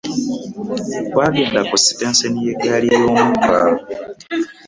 [1.11, 3.57] Twagenda ku sitenseni y'egaali y'omukka.